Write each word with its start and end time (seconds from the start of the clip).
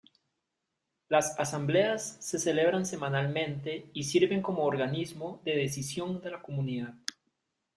Las 1.09 1.37
asambleas 1.39 2.17
se 2.21 2.39
celebran 2.39 2.87
semanalmente 2.87 3.85
y 3.93 4.05
sirven 4.05 4.41
como 4.41 4.63
organismo 4.63 5.39
de 5.45 5.55
decisión 5.55 6.21
de 6.21 6.31
la 6.31 6.41
comunidad. 6.41 6.95